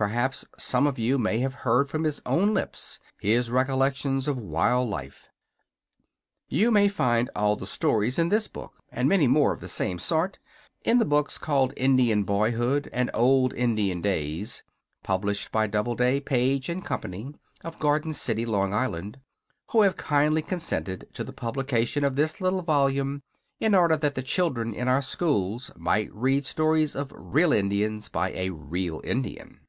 Perhaps 0.00 0.46
some 0.56 0.86
of 0.86 0.98
you 0.98 1.18
have 1.22 1.52
heard 1.52 1.90
from 1.90 2.04
his 2.04 2.22
own 2.24 2.54
lips 2.54 3.00
his 3.20 3.50
recollections 3.50 4.26
of 4.28 4.38
wild 4.38 4.88
life. 4.88 5.28
You 6.48 6.70
may 6.70 6.88
find 6.88 7.28
all 7.36 7.54
the 7.54 7.66
stories 7.66 8.18
in 8.18 8.30
this 8.30 8.48
book, 8.48 8.78
and 8.90 9.10
many 9.10 9.26
more 9.28 9.52
of 9.52 9.60
the 9.60 9.68
same 9.68 9.98
sort, 9.98 10.38
in 10.86 11.00
the 11.00 11.04
books 11.04 11.36
called 11.36 11.74
"Indian 11.76 12.22
Boyhood," 12.24 12.88
and 12.94 13.10
"Old 13.12 13.52
Indian 13.52 14.00
Days," 14.00 14.62
published 15.02 15.52
by 15.52 15.66
Doubleday, 15.66 16.18
Page 16.20 16.70
and 16.70 16.82
Company, 16.82 17.34
of 17.62 17.78
Garden 17.78 18.14
City, 18.14 18.44
L.I., 18.44 18.86
who 19.72 19.82
have 19.82 19.96
kindly 19.98 20.40
consented 20.40 21.10
to 21.12 21.22
the 21.22 21.32
publication 21.34 22.04
of 22.04 22.16
this 22.16 22.40
little 22.40 22.62
volume 22.62 23.22
in 23.58 23.74
order 23.74 23.98
that 23.98 24.14
the 24.14 24.22
children 24.22 24.72
in 24.72 24.88
our 24.88 25.02
schools 25.02 25.70
might 25.76 26.10
read 26.14 26.46
stories 26.46 26.96
of 26.96 27.12
real 27.14 27.52
Indians 27.52 28.08
by 28.08 28.30
a 28.32 28.48
real 28.48 29.02
Indian. 29.04 29.60